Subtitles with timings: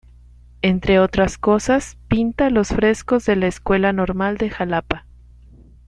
[0.63, 5.05] Entre otras cosas pinta los frescos de la Escuela Normal de Jalapa.